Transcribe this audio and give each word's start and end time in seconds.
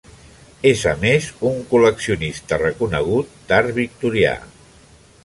És, 0.69 0.85
a 0.91 0.93
més, 1.01 1.27
un 1.49 1.59
col·leccionista 1.73 2.59
reconegut 2.63 3.37
d'Art 3.53 3.73
Victorià. 3.77 4.37